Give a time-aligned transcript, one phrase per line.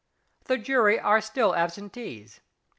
[0.45, 2.39] The jury are still absentees.